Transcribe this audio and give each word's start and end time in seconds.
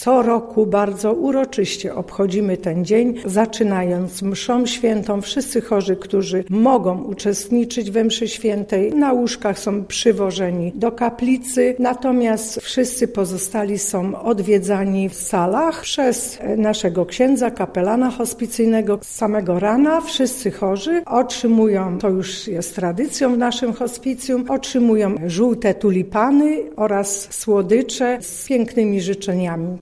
Co 0.00 0.22
roku 0.22 0.66
bardzo 0.66 1.12
uroczyście 1.12 1.94
obchodzimy 1.94 2.56
ten 2.56 2.84
dzień, 2.84 3.14
zaczynając 3.24 4.22
mszą 4.22 4.66
świętą. 4.66 5.20
Wszyscy 5.20 5.60
chorzy, 5.60 5.96
którzy 5.96 6.44
mogą 6.50 7.02
uczestniczyć 7.02 7.90
we 7.90 8.04
mszy 8.04 8.28
świętej, 8.28 8.94
na 8.94 9.12
łóżkach 9.12 9.58
są 9.58 9.84
przywożeni 9.84 10.72
do 10.74 10.92
kaplicy, 10.92 11.76
natomiast 11.78 12.60
wszyscy 12.60 13.08
pozostali 13.08 13.78
są 13.78 14.22
odwiedzani 14.22 15.08
w 15.08 15.14
salach 15.14 15.82
przez 15.82 16.38
naszego 16.56 17.06
księdza, 17.06 17.50
kapelana 17.50 18.10
hospicyjnego. 18.10 18.98
Z 19.02 19.08
samego 19.08 19.58
rana 19.58 20.00
wszyscy 20.00 20.50
chorzy 20.50 21.02
otrzymują, 21.06 21.98
to 21.98 22.08
już 22.08 22.48
jest 22.48 22.74
tradycją 22.74 23.34
w 23.34 23.38
naszym 23.38 23.72
hospicjum, 23.72 24.50
otrzymują 24.50 25.14
żółte 25.26 25.74
tulipany 25.74 26.62
oraz 26.76 27.28
słodycze 27.34 28.18
z 28.20 28.48
pięknymi 28.48 29.00
życzeniami. 29.00 29.78